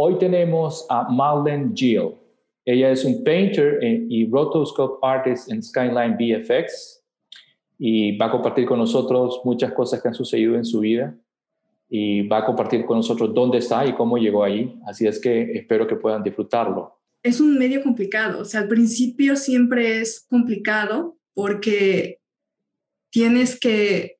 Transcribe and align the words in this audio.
Hoy 0.00 0.16
tenemos 0.16 0.86
a 0.90 1.08
Marlene 1.10 1.72
Gill. 1.74 2.14
Ella 2.64 2.92
es 2.92 3.04
un 3.04 3.24
painter 3.24 3.80
y 3.82 4.30
rotoscope 4.30 5.04
artist 5.04 5.50
en 5.50 5.60
Skyline 5.60 6.16
VFX 6.16 7.02
y 7.80 8.16
va 8.16 8.26
a 8.26 8.30
compartir 8.30 8.64
con 8.64 8.78
nosotros 8.78 9.40
muchas 9.42 9.72
cosas 9.72 10.00
que 10.00 10.06
han 10.06 10.14
sucedido 10.14 10.54
en 10.54 10.64
su 10.64 10.78
vida 10.78 11.18
y 11.88 12.28
va 12.28 12.38
a 12.38 12.46
compartir 12.46 12.84
con 12.84 12.98
nosotros 12.98 13.34
dónde 13.34 13.58
está 13.58 13.84
y 13.86 13.94
cómo 13.94 14.18
llegó 14.18 14.44
ahí. 14.44 14.78
Así 14.86 15.04
es 15.04 15.20
que 15.20 15.50
espero 15.54 15.88
que 15.88 15.96
puedan 15.96 16.22
disfrutarlo. 16.22 16.96
Es 17.24 17.40
un 17.40 17.58
medio 17.58 17.82
complicado, 17.82 18.42
o 18.42 18.44
sea, 18.44 18.60
al 18.60 18.68
principio 18.68 19.34
siempre 19.34 20.00
es 20.00 20.24
complicado 20.30 21.18
porque 21.34 22.20
tienes 23.10 23.58
que, 23.58 24.18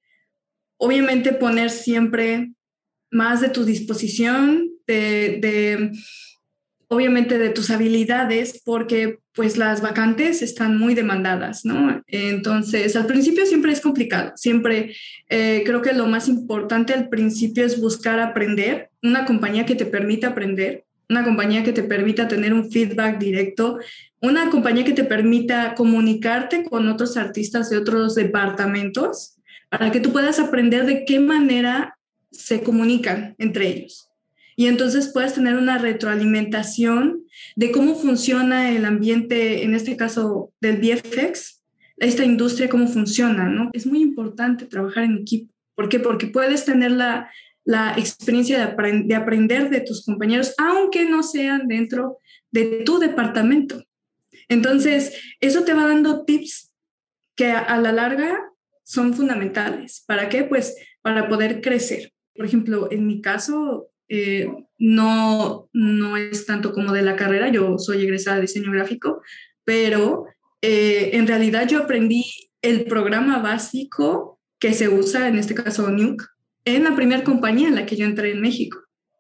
obviamente, 0.77 1.33
poner 1.34 1.70
siempre 1.70 2.52
más 3.12 3.41
de 3.41 3.51
tu 3.51 3.65
disposición, 3.65 4.73
de, 4.88 5.92
obviamente 6.88 7.38
de 7.38 7.51
tus 7.51 7.70
habilidades, 7.70 8.62
porque 8.65 9.19
pues 9.34 9.56
las 9.56 9.83
vacantes 9.83 10.42
están 10.42 10.78
muy 10.78 10.95
demandadas, 10.95 11.64
¿no? 11.64 12.02
Entonces, 12.06 12.97
al 12.97 13.06
principio 13.06 13.47
siempre 13.47 13.73
es 13.73 13.80
complicado, 13.80 14.33
siempre 14.37 14.97
eh, 15.28 15.62
creo 15.64 15.83
que 15.83 15.92
lo 15.92 16.06
más 16.06 16.28
importante 16.28 16.92
al 16.92 17.09
principio 17.09 17.64
es 17.64 17.80
buscar 17.80 18.19
aprender, 18.19 18.91
una 19.02 19.24
compañía 19.27 19.66
que 19.66 19.77
te 19.77 19.87
permita 19.87 20.28
aprender, 20.28 20.84
una 21.09 21.25
compañía 21.25 21.62
que 21.62 21.73
te 21.73 21.83
permita 21.83 22.27
tener 22.27 22.52
un 22.52 22.70
feedback 22.70 23.19
directo, 23.19 23.78
una 24.20 24.50
compañía 24.50 24.84
que 24.84 24.92
te 24.92 25.05
permita 25.05 25.75
comunicarte 25.75 26.64
con 26.64 26.89
otros 26.89 27.16
artistas 27.16 27.70
de 27.70 27.78
otros 27.78 28.14
departamentos 28.14 29.36
para 29.69 29.92
que 29.92 30.00
tú 30.00 30.12
puedas 30.12 30.41
aprender 30.41 30.84
de 30.86 31.05
qué 31.05 31.20
manera 31.20 31.97
se 32.31 32.62
comunican 32.62 33.34
entre 33.39 33.69
ellos 33.69 34.08
y 34.59 34.67
entonces 34.67 35.12
puedes 35.14 35.34
tener 35.34 35.55
una 35.55 35.78
retroalimentación 35.78 37.25
de 37.55 37.70
cómo 37.70 37.95
funciona 37.95 38.73
el 38.73 38.87
ambiente, 38.87 39.62
en 39.62 39.73
este 39.73 39.97
caso 39.97 40.53
del 40.61 40.78
VFX, 40.78 41.62
esta 41.98 42.25
industria, 42.25 42.69
cómo 42.69 42.89
funciona, 42.89 43.48
¿no? 43.48 43.70
Es 43.73 43.87
muy 43.87 44.03
importante 44.03 44.67
trabajar 44.67 45.05
en 45.05 45.19
equipo. 45.19 45.55
¿Por 45.77 45.89
qué? 45.89 46.00
Porque 46.00 46.27
puedes 46.27 46.65
tener 46.65 46.91
la, 46.91 47.31
la 47.62 47.95
experiencia 47.97 48.59
de, 48.59 49.03
de 49.05 49.15
aprender 49.15 49.70
de 49.70 49.81
tus 49.81 50.05
compañeros, 50.05 50.55
aunque 50.59 51.09
no 51.09 51.22
sean 51.22 51.69
dentro 51.69 52.19
de 52.50 52.83
tu 52.84 52.98
departamento. 52.98 53.84
Entonces, 54.48 55.12
eso 55.39 55.62
te 55.62 55.72
va 55.72 55.87
dando 55.87 56.25
tips 56.25 56.72
que 57.37 57.53
a 57.53 57.78
la 57.78 57.93
larga 57.93 58.37
son 58.83 59.15
fundamentales. 59.15 60.03
¿Para 60.05 60.28
qué? 60.28 60.43
Pues 60.43 60.75
para 61.00 61.28
poder 61.28 61.61
crecer. 61.61 62.12
Por 62.34 62.45
ejemplo, 62.45 62.89
en 62.91 63.06
mi 63.06 63.20
caso, 63.20 63.93
eh, 64.09 64.48
no, 64.78 65.69
no 65.73 66.17
es 66.17 66.47
tanto 66.47 66.73
como 66.73 66.92
de 66.92 67.03
la 67.03 67.17
carrera, 67.17 67.48
yo 67.48 67.78
soy 67.78 68.05
egresada 68.05 68.37
de 68.37 68.42
diseño 68.42 68.73
gráfico, 68.73 69.23
pero 69.65 70.27
eh, 70.62 71.11
en 71.12 71.27
realidad 71.27 71.69
yo 71.69 71.78
aprendí 71.78 72.25
el 72.62 72.84
programa 72.84 73.39
básico 73.41 74.41
que 74.59 74.73
se 74.73 74.89
usa, 74.89 75.28
en 75.28 75.39
este 75.39 75.55
caso 75.55 75.91
Nuke, 75.91 76.25
en 76.65 76.84
la 76.84 76.95
primera 76.97 77.23
compañía 77.23 77.69
en 77.69 77.75
la 77.75 77.87
que 77.87 77.97
yo 77.97 78.05
entré 78.05 78.33
en 78.33 78.41
México. 78.41 78.78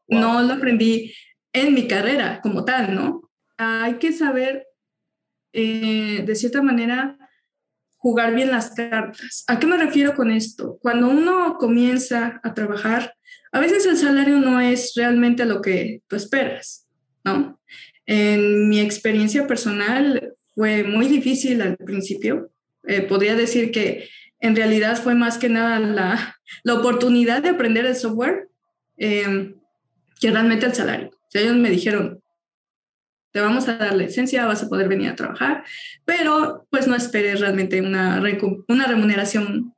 No 0.08 0.42
lo 0.42 0.54
aprendí 0.54 1.14
en 1.52 1.74
mi 1.74 1.86
carrera 1.86 2.40
como 2.42 2.64
tal, 2.64 2.94
¿no? 2.94 3.30
Hay 3.56 3.94
que 3.94 4.12
saber, 4.12 4.66
eh, 5.52 6.22
de 6.26 6.34
cierta 6.34 6.62
manera, 6.62 7.16
jugar 7.98 8.34
bien 8.34 8.50
las 8.50 8.70
cartas. 8.70 9.44
¿A 9.46 9.58
qué 9.58 9.66
me 9.66 9.76
refiero 9.76 10.14
con 10.14 10.30
esto? 10.30 10.78
Cuando 10.80 11.08
uno 11.08 11.56
comienza 11.58 12.40
a 12.42 12.54
trabajar, 12.54 13.14
a 13.52 13.60
veces 13.60 13.86
el 13.86 13.96
salario 13.96 14.38
no 14.38 14.60
es 14.60 14.92
realmente 14.96 15.44
lo 15.44 15.60
que 15.60 16.02
tú 16.06 16.16
esperas, 16.16 16.86
¿no? 17.24 17.60
En 18.06 18.68
mi 18.68 18.80
experiencia 18.80 19.46
personal 19.46 20.34
fue 20.54 20.84
muy 20.84 21.08
difícil 21.08 21.60
al 21.62 21.76
principio. 21.76 22.50
Eh, 22.86 23.02
podría 23.02 23.34
decir 23.34 23.70
que 23.70 24.08
en 24.40 24.56
realidad 24.56 25.00
fue 25.00 25.14
más 25.14 25.38
que 25.38 25.48
nada 25.48 25.78
la, 25.78 26.36
la 26.62 26.74
oportunidad 26.74 27.42
de 27.42 27.50
aprender 27.50 27.84
el 27.86 27.96
software 27.96 28.48
em, 28.96 29.54
que 30.20 30.30
realmente 30.30 30.66
el 30.66 30.74
salario. 30.74 31.10
O 31.12 31.38
ellos 31.38 31.56
me 31.56 31.70
dijeron, 31.70 32.20
te 33.32 33.40
vamos 33.40 33.68
a 33.68 33.76
dar 33.76 33.90
la 33.90 34.04
licencia, 34.04 34.46
vas 34.46 34.62
a 34.62 34.68
poder 34.68 34.88
venir 34.88 35.10
a 35.10 35.16
trabajar, 35.16 35.64
pero 36.04 36.66
pues 36.70 36.86
no 36.88 36.96
esperes 36.96 37.40
realmente 37.40 37.80
una, 37.80 38.22
una 38.68 38.86
remuneración 38.86 39.74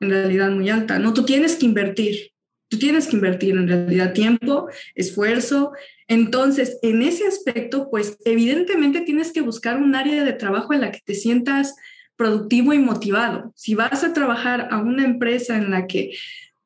en 0.00 0.10
realidad 0.10 0.50
muy 0.50 0.70
alta, 0.70 0.98
¿no? 0.98 1.12
Tú 1.12 1.24
tienes 1.24 1.56
que 1.56 1.66
invertir, 1.66 2.32
tú 2.74 2.80
tienes 2.80 3.06
que 3.06 3.16
invertir 3.16 3.56
en 3.56 3.68
realidad 3.68 4.12
tiempo, 4.12 4.68
esfuerzo. 4.96 5.72
Entonces, 6.08 6.78
en 6.82 7.02
ese 7.02 7.26
aspecto, 7.26 7.88
pues 7.88 8.18
evidentemente 8.24 9.02
tienes 9.02 9.32
que 9.32 9.42
buscar 9.42 9.80
un 9.80 9.94
área 9.94 10.24
de 10.24 10.32
trabajo 10.32 10.72
en 10.72 10.80
la 10.80 10.90
que 10.90 11.00
te 11.04 11.14
sientas 11.14 11.76
productivo 12.16 12.72
y 12.72 12.78
motivado. 12.78 13.52
Si 13.54 13.76
vas 13.76 14.02
a 14.02 14.12
trabajar 14.12 14.68
a 14.72 14.78
una 14.78 15.04
empresa 15.04 15.56
en 15.56 15.70
la 15.70 15.86
que, 15.86 16.16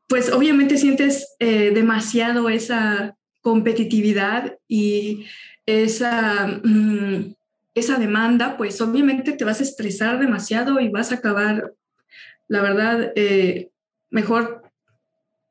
pues 0.07 0.33
obviamente 0.33 0.79
sientes 0.79 1.37
eh, 1.41 1.73
demasiado 1.75 2.49
esa 2.49 3.17
competitividad 3.43 4.57
y 4.67 5.27
esa, 5.67 6.61
mm, 6.65 7.35
esa 7.75 7.99
demanda, 7.99 8.57
pues 8.57 8.81
obviamente 8.81 9.33
te 9.33 9.45
vas 9.45 9.61
a 9.61 9.65
estresar 9.65 10.19
demasiado 10.19 10.81
y 10.81 10.89
vas 10.89 11.13
a 11.13 11.17
acabar, 11.17 11.75
la 12.47 12.63
verdad, 12.63 13.13
eh, 13.15 13.71
mejor 14.11 14.68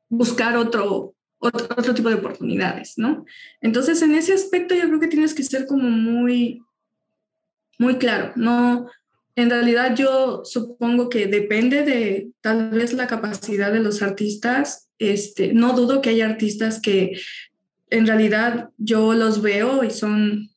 buscar 0.08 0.56
otro, 0.56 1.14
otro, 1.38 1.66
otro, 1.76 1.94
tipo 1.94 2.08
de 2.08 2.16
oportunidades, 2.16 2.94
¿no? 2.96 3.24
Entonces, 3.60 4.02
en 4.02 4.14
ese 4.14 4.32
aspecto 4.32 4.74
yo 4.74 4.86
creo 4.88 5.00
que 5.00 5.08
tienes 5.08 5.34
que 5.34 5.42
ser 5.42 5.66
como 5.66 5.88
muy, 5.88 6.62
muy 7.78 7.96
claro, 7.96 8.32
no, 8.36 8.88
en 9.38 9.50
realidad 9.50 9.94
yo 9.94 10.42
supongo 10.44 11.08
que 11.08 11.28
depende 11.28 11.84
de 11.84 12.32
tal 12.40 12.70
vez 12.70 12.92
la 12.92 13.06
capacidad 13.06 13.72
de 13.72 13.78
los 13.78 14.02
artistas. 14.02 14.88
Este, 14.98 15.52
no 15.52 15.74
dudo 15.74 16.02
que 16.02 16.10
hay 16.10 16.22
artistas 16.22 16.80
que 16.80 17.12
en 17.88 18.04
realidad 18.04 18.70
yo 18.78 19.14
los 19.14 19.40
veo 19.40 19.84
y 19.84 19.92
son, 19.92 20.50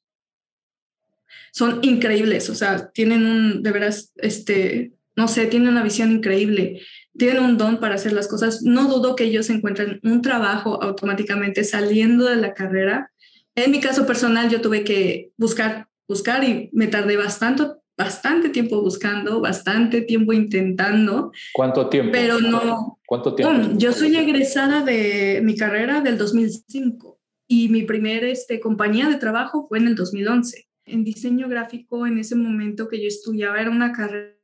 son 1.52 1.78
increíbles, 1.84 2.50
o 2.50 2.56
sea, 2.56 2.90
tienen 2.90 3.24
un, 3.24 3.62
de 3.62 3.72
veras, 3.72 4.14
este, 4.16 4.94
no 5.16 5.28
sé, 5.28 5.46
tienen 5.46 5.70
una 5.70 5.84
visión 5.84 6.12
increíble, 6.12 6.82
tienen 7.18 7.44
un 7.44 7.58
don 7.58 7.80
para 7.80 7.96
hacer 7.96 8.14
las 8.14 8.28
cosas. 8.28 8.62
No 8.64 8.88
dudo 8.88 9.16
que 9.16 9.26
ellos 9.26 9.50
encuentren 9.50 10.00
un 10.04 10.22
trabajo 10.22 10.82
automáticamente 10.82 11.64
saliendo 11.64 12.26
de 12.26 12.38
la 12.38 12.54
carrera. 12.54 13.12
En 13.56 13.72
mi 13.72 13.80
caso 13.80 14.06
personal, 14.06 14.50
yo 14.50 14.62
tuve 14.62 14.84
que 14.84 15.32
buscar, 15.38 15.88
buscar 16.08 16.44
y 16.44 16.70
me 16.74 16.88
tardé 16.88 17.18
bastante, 17.18 17.64
bastante 17.98 18.50
tiempo 18.50 18.82
buscando, 18.82 19.42
bastante 19.42 20.02
tiempo 20.02 20.34
intentando. 20.34 21.32
¿Cuánto 21.54 21.90
tiempo? 21.90 22.12
Pero 22.14 22.40
no. 22.40 23.00
¿Cuánto 23.06 23.36
tiempo? 23.36 23.74
yo 23.78 23.92
soy 23.92 24.16
egresada 24.16 24.84
de 24.84 25.42
mi 25.44 25.58
carrera 25.58 26.00
del 26.00 26.18
2005 26.18 27.20
y 27.48 27.68
mi 27.68 27.84
primera 27.84 28.28
este, 28.28 28.62
compañía 28.62 29.10
de 29.10 29.18
trabajo 29.18 29.68
fue 29.68 29.80
en 29.80 29.88
el 29.88 29.96
2011. 29.96 30.70
En 30.86 31.04
diseño 31.04 31.50
gráfico, 31.50 32.08
en 32.08 32.18
ese 32.18 32.36
momento 32.36 32.88
que 32.88 33.02
yo 33.02 33.08
estudiaba, 33.08 33.60
era 33.60 33.70
una 33.70 33.92
carrera 33.92 34.41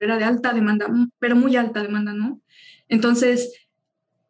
de 0.00 0.24
alta 0.24 0.52
demanda, 0.52 0.86
pero 1.18 1.36
muy 1.36 1.56
alta 1.56 1.82
demanda, 1.82 2.12
¿no? 2.12 2.40
Entonces, 2.88 3.68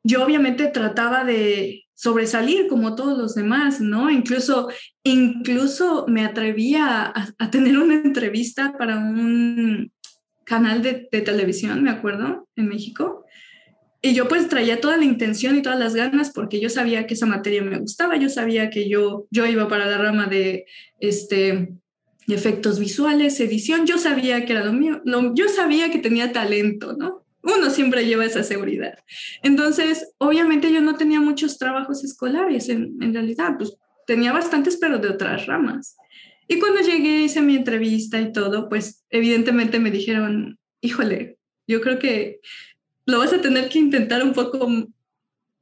yo 0.03 0.25
obviamente 0.25 0.66
trataba 0.69 1.25
de 1.25 1.84
sobresalir 1.94 2.66
como 2.69 2.94
todos 2.94 3.16
los 3.16 3.34
demás, 3.34 3.81
¿no? 3.81 4.10
Incluso, 4.10 4.69
incluso 5.03 6.06
me 6.08 6.25
atrevía 6.25 7.03
a, 7.06 7.28
a 7.38 7.50
tener 7.50 7.78
una 7.78 7.94
entrevista 7.94 8.75
para 8.78 8.98
un 8.98 9.92
canal 10.44 10.82
de, 10.82 11.08
de, 11.12 11.20
televisión, 11.20 11.82
me 11.82 11.90
acuerdo, 11.90 12.49
en 12.56 12.69
México, 12.69 13.25
y 14.02 14.14
yo 14.14 14.28
pues 14.28 14.49
traía 14.49 14.81
toda 14.81 14.96
la 14.96 15.05
intención 15.05 15.56
y 15.56 15.62
todas 15.62 15.78
las 15.78 15.94
ganas 15.94 16.31
porque 16.31 16.58
yo 16.58 16.70
sabía 16.70 17.06
que 17.06 17.14
esa 17.14 17.26
materia 17.26 17.62
me 17.62 17.78
gustaba, 17.78 18.17
yo 18.17 18.31
sabía 18.31 18.70
que 18.70 18.88
yo, 18.88 19.26
yo 19.31 19.44
iba 19.46 19.69
para 19.69 19.84
la 19.87 19.99
rama 19.99 20.26
de 20.26 20.64
este, 21.00 21.75
efectos 22.32 22.79
visuales, 22.79 23.41
edición, 23.41 23.87
yo 23.87 23.99
sabía 23.99 24.44
que 24.44 24.53
era 24.53 24.65
lo 24.65 24.73
mío, 24.73 25.00
no, 25.05 25.35
yo 25.35 25.49
sabía 25.49 25.91
que 25.91 25.99
tenía 25.99 26.32
talento, 26.32 26.94
¿no? 26.97 27.25
Uno 27.43 27.71
siempre 27.71 28.06
lleva 28.06 28.27
esa 28.27 28.43
seguridad. 28.43 28.99
Entonces, 29.43 30.12
obviamente 30.19 30.73
yo 30.73 30.81
no 30.81 30.97
tenía 30.97 31.21
muchos 31.21 31.59
trabajos 31.59 32.05
escolares 32.05 32.69
en, 32.69 32.97
en 33.00 33.15
realidad, 33.15 33.55
pues 33.56 33.75
tenía 34.06 34.32
bastantes, 34.32 34.77
pero 34.77 34.99
de 34.99 35.09
otras 35.09 35.47
ramas. 35.47 35.97
Y 36.49 36.59
cuando 36.59 36.81
llegué, 36.81 37.23
hice 37.23 37.41
mi 37.41 37.56
entrevista 37.56 38.21
y 38.21 38.32
todo, 38.32 38.69
pues 38.69 39.05
evidentemente 39.09 39.79
me 39.79 39.91
dijeron, 39.91 40.59
híjole, 40.81 41.38
yo 41.67 41.81
creo 41.81 41.99
que 41.99 42.41
lo 43.06 43.21
vas 43.21 43.32
a 43.32 43.41
tener 43.41 43.69
que 43.69 43.79
intentar 43.79 44.23
un 44.23 44.32
poco 44.32 44.69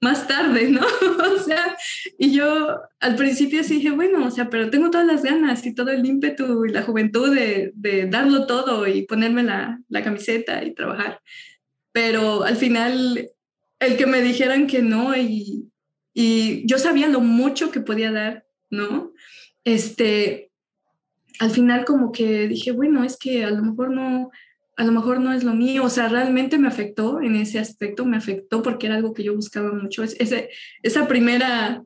más 0.01 0.29
tarde, 0.29 0.71
¿no? 0.71 0.81
o 1.35 1.39
sea, 1.39 1.77
y 2.19 2.33
yo 2.33 2.81
al 3.01 3.17
principio 3.17 3.65
sí 3.65 3.77
dije, 3.77 3.91
bueno, 3.91 4.27
o 4.27 4.31
sea, 4.31 4.49
pero 4.51 4.71
tengo 4.71 4.91
todas 4.91 5.07
las 5.07 5.23
ganas 5.23 5.65
y 5.67 5.75
todo 5.75 5.91
el 5.91 6.07
ímpetu 6.07 6.65
y 6.65 6.71
la 6.71 6.83
juventud 6.83 7.35
de, 7.35 7.73
de 7.75 8.07
darlo 8.07 8.47
todo 8.47 8.87
y 8.87 9.03
ponerme 9.03 9.43
la, 9.43 9.81
la, 9.89 10.05
camiseta 10.05 10.65
y 10.65 10.75
trabajar. 10.75 11.21
Pero 11.93 12.45
al 12.45 12.57
final, 12.57 13.31
el 13.81 13.97
que 13.97 14.07
me 14.07 14.21
dijeran 14.21 14.67
que 14.67 14.83
no 14.83 15.17
y, 15.17 15.69
y 16.15 16.67
yo 16.67 16.79
sabía 16.79 17.09
lo 17.09 17.21
mucho 17.21 17.71
que 17.71 17.81
podía 17.81 18.13
dar, 18.13 18.45
¿no? 18.71 19.13
Este, 19.65 20.51
al 21.41 21.51
final 21.51 21.85
como 21.85 22.13
que 22.13 22.49
dije, 22.49 22.73
bueno, 22.73 23.05
es 23.05 23.17
que 23.17 23.45
a 23.45 23.51
lo 23.51 23.63
mejor 23.63 23.91
no, 23.91 24.31
a 24.79 24.85
lo 24.85 24.93
mejor 24.93 25.21
no 25.21 25.33
es 25.33 25.43
lo 25.43 25.55
mío, 25.55 25.83
o 25.83 25.91
sea, 25.91 26.09
realmente 26.09 26.57
me 26.57 26.69
afectó 26.69 27.21
en 27.21 27.35
ese 27.35 27.59
aspecto, 27.59 28.05
me 28.05 28.17
afectó 28.17 28.63
porque 28.63 28.87
era 28.87 28.95
algo 28.95 29.13
que 29.13 29.25
yo 29.25 29.35
buscaba 29.35 29.73
mucho. 29.73 30.05
Es, 30.05 30.15
ese, 30.21 30.51
esa 30.85 31.09
primera 31.09 31.83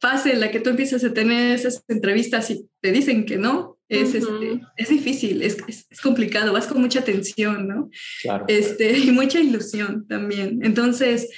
fase 0.00 0.32
en 0.32 0.40
la 0.40 0.52
que 0.52 0.60
tú 0.60 0.70
empiezas 0.70 1.02
a 1.02 1.12
tener 1.12 1.56
esas 1.56 1.82
entrevistas 1.88 2.48
y 2.50 2.64
te 2.80 2.92
dicen 2.92 3.26
que 3.26 3.38
no, 3.38 3.76
es, 3.88 4.14
este, 4.14 4.60
es 4.76 4.88
difícil, 4.88 5.42
es, 5.42 5.56
es, 5.66 6.00
complicado, 6.00 6.52
vas 6.52 6.68
con 6.68 6.80
mucha 6.80 7.02
tensión, 7.02 7.66
¿no? 7.66 7.90
Claro. 8.22 8.44
Este, 8.46 8.96
y 8.98 9.10
mucha 9.10 9.40
ilusión 9.40 10.06
también. 10.06 10.60
Entonces, 10.62 11.28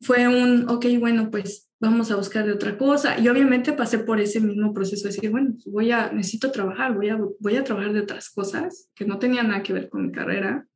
fue 0.00 0.28
un, 0.28 0.70
ok, 0.70 0.86
bueno, 1.00 1.28
pues 1.32 1.67
vamos 1.80 2.10
a 2.10 2.16
buscar 2.16 2.44
de 2.44 2.52
otra 2.52 2.76
cosa. 2.76 3.18
Y 3.18 3.28
obviamente 3.28 3.72
pasé 3.72 3.98
por 3.98 4.20
ese 4.20 4.40
mismo 4.40 4.72
proceso 4.72 5.04
de 5.04 5.14
decir, 5.14 5.30
bueno, 5.30 5.52
pues 5.52 5.66
voy 5.66 5.92
a, 5.92 6.12
necesito 6.12 6.50
trabajar, 6.50 6.94
voy 6.94 7.08
a, 7.08 7.18
voy 7.40 7.56
a 7.56 7.64
trabajar 7.64 7.92
de 7.92 8.00
otras 8.00 8.30
cosas 8.30 8.90
que 8.94 9.04
no 9.04 9.18
tenían 9.18 9.48
nada 9.48 9.62
que 9.62 9.72
ver 9.72 9.88
con 9.88 10.06
mi 10.06 10.12
carrera. 10.12 10.66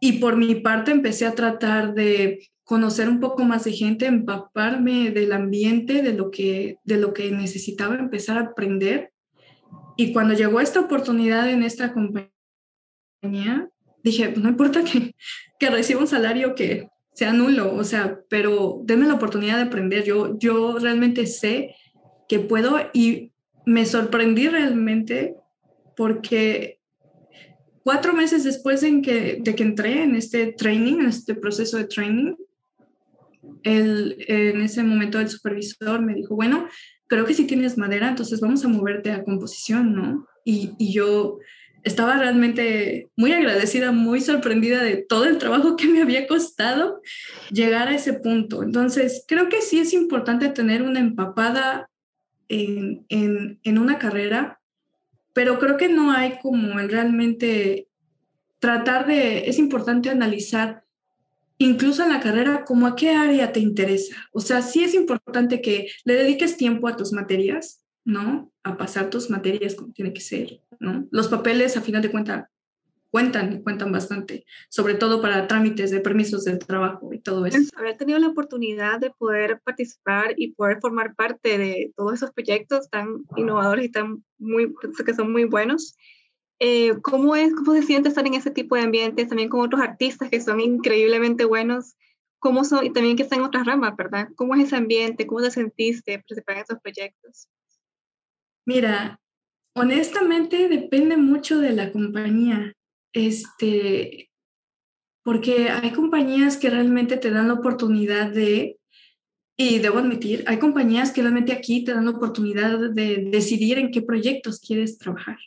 Y 0.00 0.14
por 0.14 0.36
mi 0.36 0.56
parte 0.56 0.90
empecé 0.90 1.26
a 1.26 1.34
tratar 1.34 1.94
de 1.94 2.48
conocer 2.64 3.08
un 3.08 3.20
poco 3.20 3.44
más 3.44 3.64
de 3.64 3.72
gente, 3.72 4.06
empaparme 4.06 5.10
del 5.10 5.32
ambiente, 5.32 6.02
de 6.02 6.12
lo 6.12 6.30
que, 6.30 6.78
de 6.84 6.96
lo 6.96 7.12
que 7.12 7.30
necesitaba 7.30 7.96
empezar 7.96 8.38
a 8.38 8.42
aprender. 8.42 9.12
Y 9.96 10.12
cuando 10.12 10.34
llegó 10.34 10.60
esta 10.60 10.80
oportunidad 10.80 11.50
en 11.50 11.62
esta 11.62 11.92
compañía, 11.92 12.30
dije, 14.02 14.34
no 14.36 14.48
importa 14.48 14.82
que, 14.84 15.14
que 15.58 15.70
reciba 15.70 16.00
un 16.00 16.08
salario 16.08 16.54
que 16.54 16.88
sea 17.12 17.32
nulo, 17.32 17.74
o 17.74 17.84
sea, 17.84 18.20
pero 18.28 18.80
denme 18.84 19.06
la 19.06 19.14
oportunidad 19.14 19.56
de 19.56 19.64
aprender. 19.64 20.04
Yo, 20.04 20.38
yo 20.38 20.78
realmente 20.78 21.26
sé 21.26 21.74
que 22.28 22.38
puedo 22.38 22.78
y 22.92 23.32
me 23.66 23.84
sorprendí 23.86 24.48
realmente 24.48 25.36
porque 25.96 26.80
cuatro 27.84 28.12
meses 28.12 28.44
después 28.44 28.82
en 28.82 29.02
que, 29.02 29.38
de 29.40 29.54
que 29.54 29.62
entré 29.62 30.02
en 30.02 30.16
este 30.16 30.52
training, 30.52 31.00
en 31.00 31.06
este 31.06 31.34
proceso 31.34 31.76
de 31.76 31.84
training, 31.84 32.34
el, 33.62 34.16
en 34.28 34.62
ese 34.62 34.82
momento 34.82 35.20
el 35.20 35.28
supervisor 35.28 36.00
me 36.00 36.14
dijo, 36.14 36.34
bueno, 36.34 36.66
creo 37.06 37.24
que 37.24 37.34
si 37.34 37.46
tienes 37.46 37.76
madera, 37.76 38.08
entonces 38.08 38.40
vamos 38.40 38.64
a 38.64 38.68
moverte 38.68 39.10
a 39.10 39.22
composición, 39.22 39.94
¿no? 39.94 40.26
Y, 40.44 40.72
y 40.78 40.92
yo 40.92 41.38
estaba 41.84 42.16
realmente 42.16 43.10
muy 43.16 43.32
agradecida, 43.32 43.92
muy 43.92 44.20
sorprendida 44.20 44.82
de 44.82 44.96
todo 44.96 45.24
el 45.24 45.38
trabajo 45.38 45.76
que 45.76 45.88
me 45.88 46.02
había 46.02 46.26
costado 46.26 47.00
llegar 47.50 47.88
a 47.88 47.94
ese 47.94 48.14
punto. 48.14 48.62
Entonces, 48.62 49.24
creo 49.26 49.48
que 49.48 49.62
sí 49.62 49.78
es 49.80 49.92
importante 49.92 50.48
tener 50.48 50.82
una 50.82 51.00
empapada 51.00 51.90
en, 52.48 53.04
en, 53.08 53.60
en 53.62 53.78
una 53.78 53.98
carrera, 53.98 54.60
pero 55.32 55.58
creo 55.58 55.76
que 55.76 55.88
no 55.88 56.12
hay 56.12 56.38
como 56.40 56.78
el 56.78 56.90
realmente 56.90 57.88
tratar 58.58 59.06
de, 59.06 59.48
es 59.48 59.58
importante 59.58 60.10
analizar 60.10 60.84
incluso 61.58 62.02
en 62.02 62.10
la 62.10 62.20
carrera, 62.20 62.64
como 62.64 62.86
a 62.86 62.96
qué 62.96 63.10
área 63.10 63.52
te 63.52 63.60
interesa. 63.60 64.16
O 64.32 64.40
sea, 64.40 64.62
sí 64.62 64.84
es 64.84 64.94
importante 64.94 65.60
que 65.60 65.88
le 66.04 66.14
dediques 66.14 66.56
tiempo 66.56 66.88
a 66.88 66.96
tus 66.96 67.12
materias, 67.12 67.81
¿no? 68.04 68.52
A 68.62 68.76
pasar 68.76 69.10
tus 69.10 69.30
materias 69.30 69.74
como 69.74 69.92
tiene 69.92 70.12
que 70.12 70.20
ser, 70.20 70.60
¿no? 70.80 71.06
Los 71.10 71.28
papeles, 71.28 71.76
a 71.76 71.82
final 71.82 72.02
de 72.02 72.10
cuentas, 72.10 72.48
cuentan 73.12 73.52
y 73.52 73.62
cuentan 73.62 73.92
bastante, 73.92 74.46
sobre 74.70 74.94
todo 74.94 75.20
para 75.20 75.46
trámites 75.46 75.90
de 75.90 76.00
permisos 76.00 76.44
de 76.44 76.56
trabajo 76.56 77.12
y 77.12 77.20
todo 77.20 77.44
eso. 77.44 77.58
Haber 77.76 77.98
tenido 77.98 78.18
la 78.18 78.28
oportunidad 78.28 79.00
de 79.00 79.10
poder 79.10 79.60
participar 79.62 80.34
y 80.38 80.52
poder 80.52 80.80
formar 80.80 81.14
parte 81.14 81.58
de 81.58 81.92
todos 81.94 82.14
esos 82.14 82.32
proyectos 82.32 82.88
tan 82.88 83.24
innovadores 83.36 83.84
y 83.84 83.90
tan 83.90 84.24
muy, 84.38 84.74
que 85.04 85.14
son 85.14 85.30
muy 85.30 85.44
buenos. 85.44 85.94
Eh, 86.58 86.94
¿cómo, 87.02 87.36
es, 87.36 87.52
¿Cómo 87.54 87.74
se 87.74 87.82
siente 87.82 88.08
estar 88.08 88.26
en 88.26 88.34
ese 88.34 88.50
tipo 88.50 88.76
de 88.76 88.82
ambientes, 88.82 89.28
también 89.28 89.50
con 89.50 89.60
otros 89.60 89.82
artistas 89.82 90.30
que 90.30 90.40
son 90.40 90.60
increíblemente 90.60 91.44
buenos? 91.44 91.96
¿Cómo 92.38 92.64
son, 92.64 92.86
y 92.86 92.92
también 92.92 93.16
que 93.16 93.24
están 93.24 93.40
en 93.40 93.44
otras 93.44 93.66
ramas, 93.66 93.94
¿verdad? 93.94 94.28
¿Cómo 94.36 94.54
es 94.54 94.64
ese 94.64 94.76
ambiente? 94.76 95.26
¿Cómo 95.26 95.42
te 95.42 95.50
sentiste 95.50 96.18
participar 96.18 96.56
en 96.56 96.62
esos 96.62 96.78
proyectos? 96.80 97.48
Mira, 98.66 99.20
honestamente 99.74 100.68
depende 100.68 101.16
mucho 101.16 101.58
de 101.58 101.72
la 101.72 101.92
compañía. 101.92 102.74
Este, 103.12 104.30
porque 105.22 105.68
hay 105.70 105.92
compañías 105.92 106.56
que 106.56 106.70
realmente 106.70 107.16
te 107.16 107.30
dan 107.30 107.48
la 107.48 107.54
oportunidad 107.54 108.30
de, 108.30 108.78
y 109.56 109.78
debo 109.78 109.98
admitir, 109.98 110.44
hay 110.46 110.58
compañías 110.58 111.12
que 111.12 111.22
realmente 111.22 111.52
aquí 111.52 111.84
te 111.84 111.94
dan 111.94 112.06
la 112.06 112.12
oportunidad 112.12 112.90
de 112.92 113.28
decidir 113.30 113.78
en 113.78 113.90
qué 113.90 114.02
proyectos 114.02 114.60
quieres 114.60 114.98
trabajar. 114.98 115.38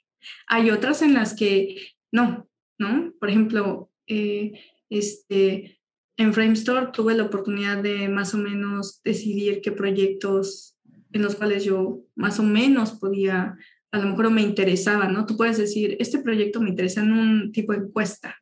Hay 0.47 0.71
otras 0.71 1.01
en 1.01 1.13
las 1.13 1.35
que 1.35 1.93
no, 2.11 2.47
¿no? 2.79 3.13
Por 3.19 3.29
ejemplo, 3.29 3.91
eh, 4.07 4.53
este, 4.89 5.79
en 6.17 6.33
Framestore 6.33 6.91
tuve 6.93 7.15
la 7.15 7.23
oportunidad 7.23 7.81
de 7.83 8.07
más 8.07 8.33
o 8.33 8.37
menos 8.37 9.01
decidir 9.03 9.61
qué 9.61 9.71
proyectos 9.71 10.74
en 11.15 11.21
los 11.21 11.35
cuales 11.35 11.63
yo 11.63 12.01
más 12.15 12.39
o 12.39 12.43
menos 12.43 12.91
podía, 12.91 13.57
a 13.91 13.97
lo 13.97 14.09
mejor 14.09 14.29
me 14.31 14.41
interesaba, 14.41 15.07
¿no? 15.07 15.25
Tú 15.25 15.37
puedes 15.37 15.57
decir, 15.57 15.95
este 15.99 16.19
proyecto 16.19 16.59
me 16.59 16.69
interesa 16.69 17.01
en 17.01 17.13
un 17.13 17.51
tipo 17.53 17.71
de 17.71 17.79
encuesta. 17.79 18.35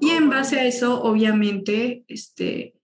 Y 0.00 0.10
en 0.10 0.28
base 0.28 0.58
a 0.58 0.66
eso, 0.66 1.00
obviamente, 1.04 2.04
este, 2.08 2.74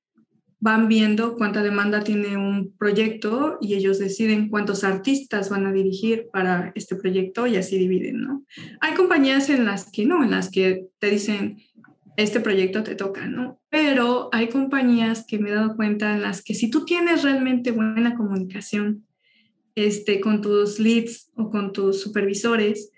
van 0.61 0.87
viendo 0.87 1.35
cuánta 1.35 1.65
demanda 1.65 2.05
tiene 2.05 2.37
un 2.37 2.77
proyecto 2.79 3.59
y 3.61 3.75
ellos 3.75 3.99
deciden 3.99 4.49
cuántos 4.49 4.85
artistas 4.85 5.51
van 5.51 5.67
a 5.67 5.73
dirigir 5.73 6.29
para 6.33 6.71
este 6.77 6.95
proyecto 6.95 7.49
y 7.49 7.57
así 7.57 7.77
dividen, 7.77 8.23
¿no? 8.23 8.45
Hay 8.81 8.95
compañías 8.95 9.51
en 9.51 9.65
las 9.65 9.91
que 9.91 10.07
no, 10.07 10.23
en 10.23 10.31
las 10.31 10.49
que 10.49 10.87
te 11.01 11.11
dicen, 11.11 11.57
este 12.17 12.41
proyecto 12.41 12.83
te 12.83 12.95
toca, 12.95 13.27
¿no? 13.27 13.61
Pero 13.69 14.29
hay 14.33 14.49
compañías 14.49 15.25
que 15.27 15.39
me 15.39 15.51
he 15.51 15.55
dado 15.55 15.77
cuenta 15.77 16.15
en 16.15 16.23
las 16.23 16.43
que 16.43 16.55
si 16.55 16.71
tú 16.71 16.85
tienes 16.85 17.23
realmente 17.23 17.71
buena 17.71 18.15
comunicación 18.15 19.07
este, 19.75 20.21
con 20.21 20.43
tus 20.43 20.79
leads 20.79 21.31
o 21.35 21.51
con 21.51 21.73
tus 21.73 22.01
supervisores 22.01 22.91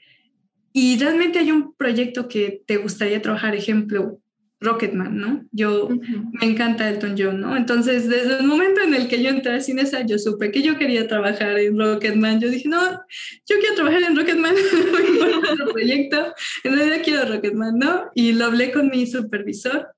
y 0.72 0.98
realmente 0.98 1.38
hay 1.38 1.52
un 1.52 1.74
proyecto 1.74 2.26
que 2.26 2.62
te 2.66 2.78
gustaría 2.78 3.22
trabajar, 3.22 3.54
ejemplo, 3.54 4.18
Rocketman, 4.64 5.16
¿no? 5.16 5.44
Yo 5.52 5.88
me 5.88 6.46
encanta 6.46 6.88
Elton 6.88 7.14
John, 7.16 7.40
¿no? 7.40 7.56
Entonces, 7.56 8.08
desde 8.08 8.38
el 8.38 8.46
momento 8.46 8.80
en 8.80 8.94
el 8.94 9.08
que 9.08 9.22
yo 9.22 9.30
entré 9.30 9.52
a 9.52 9.60
Cinesa, 9.60 10.04
yo 10.06 10.18
supe 10.18 10.50
que 10.50 10.62
yo 10.62 10.78
quería 10.78 11.06
trabajar 11.06 11.58
en 11.58 11.78
Rocketman. 11.78 12.40
Yo 12.40 12.50
dije, 12.50 12.68
no, 12.68 12.80
yo 13.46 13.56
quiero 13.60 13.74
trabajar 13.74 14.02
en 14.02 14.16
Rocketman, 14.16 14.54
otro 15.52 15.72
proyecto, 15.72 16.34
en 16.64 16.76
realidad 16.76 17.02
quiero 17.04 17.24
Rocketman, 17.26 17.78
¿no? 17.78 18.10
Y 18.14 18.32
lo 18.32 18.46
hablé 18.46 18.72
con 18.72 18.88
mi 18.88 19.06
supervisor. 19.06 19.88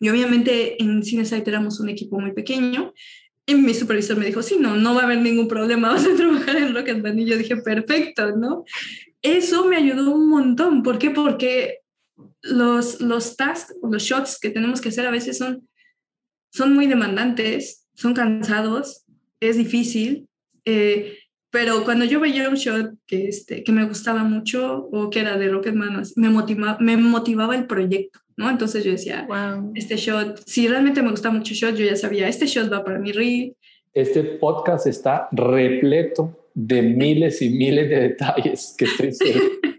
Y 0.00 0.08
obviamente 0.08 0.82
en 0.82 1.02
Cinesite 1.02 1.48
éramos 1.48 1.80
un 1.80 1.88
equipo 1.88 2.18
muy 2.20 2.32
pequeño. 2.32 2.92
Y 3.46 3.54
mi 3.54 3.74
supervisor 3.74 4.16
me 4.16 4.26
dijo, 4.26 4.42
sí, 4.42 4.56
no, 4.58 4.74
no 4.76 4.94
va 4.94 5.02
a 5.02 5.04
haber 5.04 5.18
ningún 5.18 5.48
problema, 5.48 5.90
vas 5.90 6.06
a 6.06 6.16
trabajar 6.16 6.56
en 6.56 6.74
Rocketman. 6.74 7.18
Y 7.18 7.26
yo 7.26 7.38
dije, 7.38 7.56
perfecto, 7.56 8.36
¿no? 8.36 8.64
Eso 9.22 9.66
me 9.66 9.76
ayudó 9.76 10.14
un 10.14 10.28
montón. 10.28 10.82
¿Por 10.82 10.98
qué? 10.98 11.10
Porque 11.10 11.83
los, 12.42 13.00
los 13.00 13.36
tasks 13.36 13.74
o 13.82 13.88
los 13.88 14.02
shots 14.02 14.38
que 14.40 14.50
tenemos 14.50 14.80
que 14.80 14.90
hacer 14.90 15.06
a 15.06 15.10
veces 15.10 15.38
son, 15.38 15.68
son 16.52 16.74
muy 16.74 16.86
demandantes, 16.86 17.86
son 17.94 18.14
cansados, 18.14 19.04
es 19.40 19.56
difícil, 19.56 20.28
eh, 20.64 21.18
pero 21.50 21.84
cuando 21.84 22.04
yo 22.04 22.18
veía 22.18 22.48
un 22.48 22.56
shot 22.56 22.94
que, 23.06 23.28
este, 23.28 23.62
que 23.62 23.70
me 23.70 23.84
gustaba 23.84 24.24
mucho 24.24 24.88
o 24.90 25.08
que 25.08 25.20
era 25.20 25.36
de 25.38 25.48
Rocketman, 25.48 26.02
me 26.16 26.28
motivaba, 26.28 26.78
me 26.80 26.96
motivaba 26.96 27.54
el 27.54 27.66
proyecto, 27.66 28.18
¿no? 28.36 28.50
Entonces 28.50 28.82
yo 28.84 28.90
decía, 28.90 29.24
wow. 29.28 29.70
este 29.76 29.96
shot, 29.96 30.42
si 30.46 30.66
realmente 30.66 31.00
me 31.00 31.10
gusta 31.10 31.30
mucho 31.30 31.54
shot, 31.54 31.76
yo 31.76 31.84
ya 31.84 31.94
sabía, 31.94 32.28
este 32.28 32.46
shot 32.46 32.72
va 32.72 32.84
para 32.84 32.98
mi 32.98 33.12
reel. 33.12 33.54
Este 33.92 34.24
podcast 34.24 34.88
está 34.88 35.28
repleto 35.30 36.50
de 36.54 36.82
miles 36.82 37.40
y 37.40 37.50
miles 37.50 37.88
de 37.88 38.00
detalles 38.00 38.74
que 38.76 38.86
estoy 38.86 39.12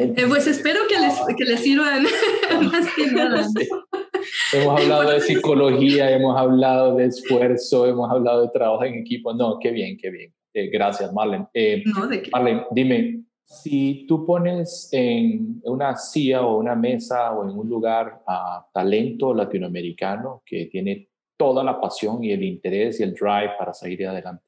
Eh, 0.00 0.14
pues 0.28 0.46
espero 0.46 0.80
que 0.88 0.98
les, 0.98 1.20
que 1.36 1.44
les 1.44 1.60
sirvan 1.60 2.04
más 2.72 2.94
que 2.94 3.06
nada. 3.08 3.46
Hemos 4.52 4.80
hablado 4.80 5.10
de 5.10 5.20
psicología, 5.20 6.10
hemos 6.10 6.36
hablado 6.36 6.96
de 6.96 7.06
esfuerzo, 7.06 7.86
hemos 7.86 8.10
hablado 8.10 8.42
de 8.42 8.48
trabajo 8.48 8.84
en 8.84 8.94
equipo. 8.94 9.32
No, 9.32 9.58
qué 9.58 9.70
bien, 9.70 9.96
qué 9.96 10.10
bien. 10.10 10.34
Eh, 10.52 10.68
gracias, 10.68 11.12
Marlene. 11.12 11.46
Eh, 11.54 11.82
no, 11.86 12.06
¿de 12.06 12.22
qué? 12.22 12.30
Marlene, 12.30 12.66
dime, 12.70 13.24
si 13.44 14.06
tú 14.06 14.26
pones 14.26 14.88
en 14.92 15.60
una 15.64 15.96
silla 15.96 16.42
o 16.42 16.58
una 16.58 16.74
mesa 16.74 17.32
o 17.32 17.48
en 17.48 17.58
un 17.58 17.68
lugar 17.68 18.22
a 18.26 18.66
talento 18.72 19.32
latinoamericano 19.34 20.42
que 20.44 20.66
tiene 20.66 21.08
toda 21.36 21.64
la 21.64 21.80
pasión 21.80 22.22
y 22.22 22.32
el 22.32 22.42
interés 22.42 23.00
y 23.00 23.04
el 23.04 23.14
drive 23.14 23.52
para 23.58 23.72
salir 23.72 24.06
adelante 24.06 24.44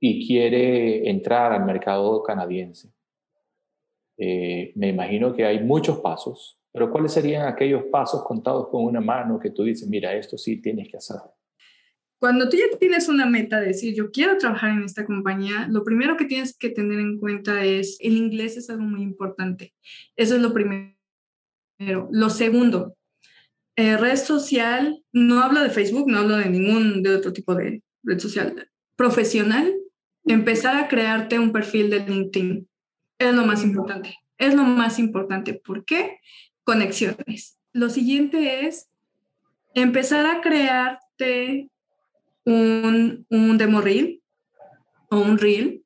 y 0.00 0.26
quiere 0.26 1.08
entrar 1.08 1.52
al 1.52 1.64
mercado 1.64 2.22
canadiense, 2.22 2.90
eh, 4.18 4.72
me 4.74 4.88
imagino 4.88 5.34
que 5.34 5.44
hay 5.44 5.60
muchos 5.62 6.00
pasos, 6.00 6.58
pero 6.72 6.90
¿cuáles 6.90 7.12
serían 7.12 7.46
aquellos 7.46 7.84
pasos 7.84 8.24
contados 8.24 8.68
con 8.68 8.84
una 8.84 9.00
mano 9.00 9.38
que 9.38 9.50
tú 9.50 9.62
dices, 9.64 9.88
mira, 9.88 10.14
esto 10.14 10.36
sí 10.36 10.60
tienes 10.60 10.88
que 10.88 10.96
hacer? 10.96 11.18
cuando 12.18 12.48
tú 12.48 12.56
ya 12.56 12.76
tienes 12.78 13.08
una 13.08 13.26
meta 13.26 13.60
de 13.60 13.68
decir, 13.68 13.94
yo 13.94 14.10
quiero 14.10 14.38
trabajar 14.38 14.70
en 14.70 14.84
esta 14.84 15.04
compañía, 15.04 15.68
lo 15.70 15.84
primero 15.84 16.16
que 16.16 16.24
tienes 16.24 16.56
que 16.56 16.70
tener 16.70 16.98
en 16.98 17.18
cuenta 17.18 17.64
es, 17.64 17.98
el 18.00 18.16
inglés 18.16 18.56
es 18.56 18.70
algo 18.70 18.84
muy 18.84 19.02
importante. 19.02 19.74
Eso 20.16 20.36
es 20.36 20.42
lo 20.42 20.52
primero. 20.52 20.96
Lo 22.10 22.30
segundo, 22.30 22.96
eh, 23.76 23.98
red 23.98 24.16
social, 24.16 25.02
no 25.12 25.40
hablo 25.42 25.62
de 25.62 25.68
Facebook, 25.68 26.08
no 26.08 26.18
hablo 26.18 26.36
de 26.38 26.48
ningún 26.48 27.02
de 27.02 27.14
otro 27.14 27.32
tipo 27.32 27.54
de 27.54 27.82
red 28.02 28.18
social. 28.18 28.70
Profesional, 28.96 29.74
empezar 30.24 30.76
a 30.76 30.88
crearte 30.88 31.38
un 31.38 31.52
perfil 31.52 31.90
de 31.90 32.00
LinkedIn 32.00 32.66
es 33.18 33.34
lo 33.34 33.44
más 33.44 33.64
importante. 33.64 34.16
Es 34.38 34.54
lo 34.54 34.64
más 34.64 34.98
importante. 34.98 35.54
¿Por 35.54 35.84
qué? 35.84 36.18
Conexiones. 36.64 37.58
Lo 37.72 37.90
siguiente 37.90 38.66
es 38.66 38.88
empezar 39.74 40.26
a 40.26 40.40
crearte 40.40 41.70
un, 42.44 43.26
un 43.28 43.58
demo 43.58 43.80
reel 43.80 44.22
o 45.10 45.18
un 45.18 45.38
reel 45.38 45.82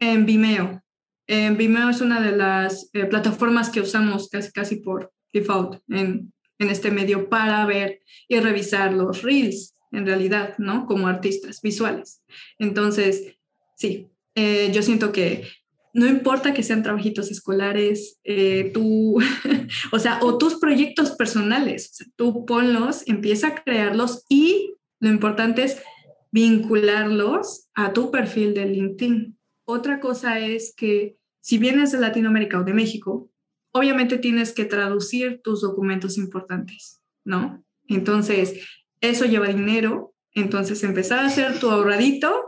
en 0.00 0.26
Vimeo. 0.26 0.82
En 1.26 1.56
Vimeo 1.56 1.88
es 1.88 2.00
una 2.00 2.20
de 2.20 2.36
las 2.36 2.90
eh, 2.92 3.06
plataformas 3.06 3.70
que 3.70 3.80
usamos 3.80 4.28
casi, 4.28 4.52
casi 4.52 4.76
por 4.76 5.12
default 5.32 5.80
en, 5.88 6.32
en 6.58 6.70
este 6.70 6.90
medio 6.90 7.28
para 7.28 7.64
ver 7.66 8.00
y 8.28 8.38
revisar 8.40 8.92
los 8.92 9.22
reels, 9.22 9.74
en 9.92 10.06
realidad, 10.06 10.56
¿no? 10.58 10.86
Como 10.86 11.06
artistas 11.06 11.60
visuales. 11.62 12.22
Entonces, 12.58 13.36
sí, 13.76 14.08
eh, 14.34 14.70
yo 14.72 14.82
siento 14.82 15.12
que 15.12 15.46
no 15.94 16.06
importa 16.06 16.54
que 16.54 16.62
sean 16.62 16.82
trabajitos 16.82 17.30
escolares, 17.30 18.18
eh, 18.24 18.70
tú, 18.72 19.18
o 19.92 19.98
sea, 19.98 20.20
o 20.22 20.38
tus 20.38 20.56
proyectos 20.56 21.10
personales, 21.12 22.10
tú 22.16 22.46
ponlos, 22.46 23.06
empieza 23.06 23.48
a 23.48 23.54
crearlos 23.62 24.24
y 24.28 24.74
lo 25.00 25.08
importante 25.10 25.64
es 25.64 25.82
vincularlos 26.30 27.68
a 27.74 27.92
tu 27.92 28.10
perfil 28.10 28.54
de 28.54 28.66
LinkedIn. 28.66 29.38
Otra 29.64 30.00
cosa 30.00 30.38
es 30.38 30.74
que 30.74 31.16
si 31.40 31.58
vienes 31.58 31.92
de 31.92 32.00
Latinoamérica 32.00 32.58
o 32.58 32.64
de 32.64 32.72
México, 32.72 33.30
obviamente 33.72 34.18
tienes 34.18 34.52
que 34.52 34.64
traducir 34.64 35.40
tus 35.42 35.60
documentos 35.60 36.16
importantes, 36.16 37.02
¿no? 37.24 37.64
Entonces, 37.88 38.64
eso 39.00 39.24
lleva 39.24 39.48
dinero, 39.48 40.14
entonces 40.34 40.82
empezar 40.84 41.18
a 41.18 41.26
hacer 41.26 41.58
tu 41.58 41.70
ahorradito 41.70 42.41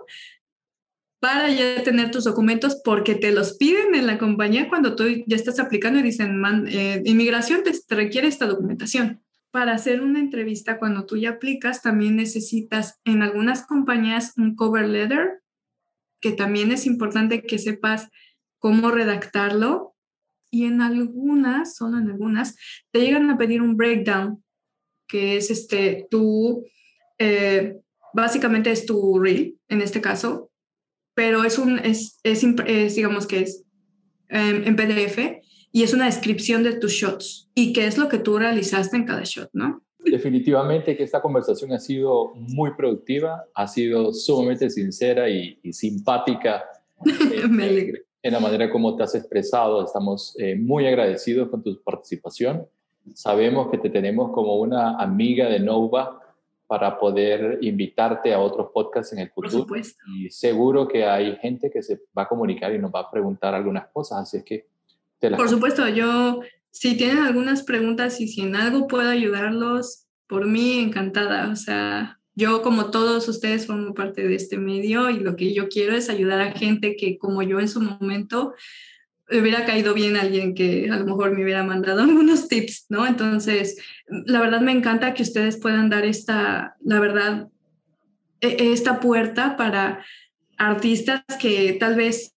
para 1.24 1.48
ya 1.48 1.82
tener 1.82 2.10
tus 2.10 2.24
documentos 2.24 2.82
porque 2.84 3.14
te 3.14 3.32
los 3.32 3.56
piden 3.56 3.94
en 3.94 4.06
la 4.06 4.18
compañía 4.18 4.68
cuando 4.68 4.94
tú 4.94 5.04
ya 5.26 5.36
estás 5.36 5.58
aplicando 5.58 5.98
y 5.98 6.02
dicen, 6.02 6.42
eh, 6.68 7.00
inmigración 7.06 7.62
te 7.62 7.94
requiere 7.94 8.28
esta 8.28 8.44
documentación 8.44 9.22
para 9.50 9.72
hacer 9.72 10.02
una 10.02 10.20
entrevista, 10.20 10.78
cuando 10.78 11.06
tú 11.06 11.16
ya 11.16 11.30
aplicas, 11.30 11.80
también 11.80 12.16
necesitas 12.16 13.00
en 13.06 13.22
algunas 13.22 13.64
compañías 13.64 14.34
un 14.36 14.54
cover 14.54 14.86
letter, 14.86 15.40
que 16.20 16.32
también 16.32 16.72
es 16.72 16.84
importante 16.84 17.42
que 17.42 17.58
sepas 17.58 18.10
cómo 18.58 18.90
redactarlo. 18.90 19.94
Y 20.50 20.66
en 20.66 20.82
algunas, 20.82 21.74
solo 21.74 21.96
en 21.96 22.10
algunas, 22.10 22.54
te 22.90 23.00
llegan 23.00 23.30
a 23.30 23.38
pedir 23.38 23.62
un 23.62 23.78
breakdown, 23.78 24.44
que 25.08 25.38
es 25.38 25.50
este, 25.50 26.06
tú, 26.10 26.66
eh, 27.18 27.78
básicamente 28.12 28.70
es 28.70 28.84
tu 28.84 29.18
reel, 29.18 29.58
en 29.68 29.80
este 29.80 30.02
caso, 30.02 30.50
pero 31.14 31.44
es 31.44 31.58
un, 31.58 31.78
es, 31.78 32.18
es, 32.22 32.42
digamos 32.94 33.26
que 33.26 33.40
es 33.40 33.64
em, 34.28 34.64
en 34.66 34.76
PDF 34.76 35.18
y 35.72 35.82
es 35.82 35.92
una 35.92 36.06
descripción 36.06 36.62
de 36.62 36.74
tus 36.74 36.92
shots 36.92 37.50
y 37.54 37.72
qué 37.72 37.86
es 37.86 37.98
lo 37.98 38.08
que 38.08 38.18
tú 38.18 38.38
realizaste 38.38 38.96
en 38.96 39.04
cada 39.04 39.22
shot, 39.24 39.50
¿no? 39.52 39.82
Definitivamente 39.98 40.96
que 40.96 41.02
esta 41.02 41.22
conversación 41.22 41.72
ha 41.72 41.78
sido 41.78 42.34
muy 42.34 42.74
productiva, 42.74 43.44
ha 43.54 43.66
sido 43.66 44.12
sumamente 44.12 44.68
sincera 44.68 45.30
y, 45.30 45.58
simpática. 45.72 46.64
Me 47.48 47.64
alegro. 47.64 48.02
En 48.22 48.32
la 48.32 48.40
manera 48.40 48.70
como 48.70 48.96
te 48.96 49.02
has 49.02 49.14
expresado, 49.14 49.84
estamos 49.84 50.36
eh, 50.38 50.56
muy 50.56 50.86
agradecidos 50.86 51.48
con 51.48 51.62
tu 51.62 51.82
participación. 51.82 52.66
Sabemos 53.14 53.70
que 53.70 53.78
te 53.78 53.90
tenemos 53.90 54.30
como 54.32 54.56
una 54.56 54.96
amiga 54.96 55.48
de 55.48 55.60
Nova 55.60 56.20
para 56.66 56.98
poder 56.98 57.58
invitarte 57.60 58.32
a 58.32 58.40
otros 58.40 58.68
podcasts 58.72 59.12
en 59.12 59.20
el 59.20 59.28
futuro. 59.28 59.50
Por 59.50 59.60
supuesto. 59.60 60.04
Y 60.16 60.30
seguro 60.30 60.88
que 60.88 61.04
hay 61.04 61.36
gente 61.36 61.70
que 61.70 61.82
se 61.82 62.00
va 62.16 62.22
a 62.22 62.28
comunicar 62.28 62.74
y 62.74 62.78
nos 62.78 62.90
va 62.90 63.00
a 63.00 63.10
preguntar 63.10 63.54
algunas 63.54 63.88
cosas, 63.92 64.22
así 64.22 64.38
es 64.38 64.44
que 64.44 64.66
por 65.30 65.48
supuesto, 65.48 65.88
yo, 65.88 66.40
si 66.70 66.96
tienen 66.96 67.18
algunas 67.18 67.62
preguntas 67.62 68.20
y 68.20 68.28
si 68.28 68.42
en 68.42 68.56
algo 68.56 68.86
puedo 68.86 69.08
ayudarlos, 69.08 70.06
por 70.26 70.46
mí 70.46 70.78
encantada. 70.78 71.50
O 71.50 71.56
sea, 71.56 72.20
yo 72.34 72.62
como 72.62 72.90
todos 72.90 73.28
ustedes 73.28 73.66
formo 73.66 73.94
parte 73.94 74.26
de 74.26 74.34
este 74.34 74.58
medio 74.58 75.10
y 75.10 75.20
lo 75.20 75.36
que 75.36 75.54
yo 75.54 75.68
quiero 75.68 75.94
es 75.94 76.10
ayudar 76.10 76.40
a 76.40 76.52
gente 76.52 76.96
que 76.96 77.18
como 77.18 77.42
yo 77.42 77.60
en 77.60 77.68
su 77.68 77.80
momento 77.80 78.54
hubiera 79.30 79.64
caído 79.64 79.94
bien 79.94 80.16
alguien 80.16 80.54
que 80.54 80.90
a 80.90 80.96
lo 80.96 81.06
mejor 81.06 81.32
me 81.32 81.42
hubiera 81.42 81.64
mandado 81.64 82.00
algunos 82.02 82.48
tips, 82.48 82.86
¿no? 82.88 83.06
Entonces, 83.06 83.76
la 84.06 84.40
verdad 84.40 84.60
me 84.60 84.72
encanta 84.72 85.14
que 85.14 85.22
ustedes 85.22 85.56
puedan 85.58 85.90
dar 85.90 86.04
esta, 86.04 86.76
la 86.84 87.00
verdad, 87.00 87.48
e, 88.40 88.72
esta 88.72 89.00
puerta 89.00 89.56
para 89.56 90.04
artistas 90.56 91.22
que 91.40 91.76
tal 91.80 91.96
vez 91.96 92.34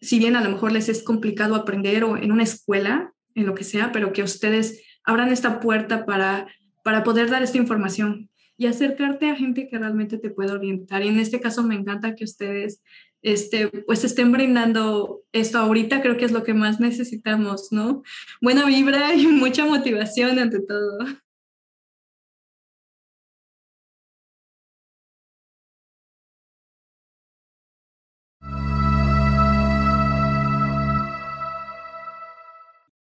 si 0.00 0.18
bien 0.18 0.36
a 0.36 0.42
lo 0.42 0.50
mejor 0.50 0.72
les 0.72 0.88
es 0.88 1.02
complicado 1.02 1.54
aprender 1.54 2.04
o 2.04 2.16
en 2.16 2.32
una 2.32 2.42
escuela, 2.42 3.12
en 3.34 3.46
lo 3.46 3.54
que 3.54 3.64
sea, 3.64 3.92
pero 3.92 4.12
que 4.12 4.22
ustedes 4.22 4.82
abran 5.04 5.30
esta 5.30 5.60
puerta 5.60 6.06
para, 6.06 6.46
para 6.84 7.02
poder 7.02 7.30
dar 7.30 7.42
esta 7.42 7.58
información 7.58 8.30
y 8.56 8.66
acercarte 8.66 9.30
a 9.30 9.36
gente 9.36 9.68
que 9.68 9.78
realmente 9.78 10.18
te 10.18 10.30
pueda 10.30 10.54
orientar. 10.54 11.02
Y 11.02 11.08
en 11.08 11.18
este 11.18 11.40
caso 11.40 11.62
me 11.62 11.76
encanta 11.76 12.14
que 12.14 12.24
ustedes 12.24 12.82
este, 13.22 13.68
pues 13.68 14.04
estén 14.04 14.32
brindando 14.32 15.22
esto 15.32 15.58
ahorita, 15.58 16.02
creo 16.02 16.16
que 16.16 16.24
es 16.24 16.32
lo 16.32 16.44
que 16.44 16.54
más 16.54 16.80
necesitamos, 16.80 17.68
¿no? 17.70 18.02
Buena 18.40 18.64
vibra 18.66 19.14
y 19.14 19.26
mucha 19.26 19.64
motivación 19.64 20.38
ante 20.38 20.60
todo. 20.60 20.98